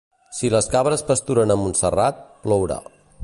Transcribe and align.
Si 0.37 0.49
les 0.53 0.69
cabres 0.75 1.03
pasturen 1.11 1.55
a 1.55 1.59
Montserrat, 1.65 2.27
plourà. 2.47 2.79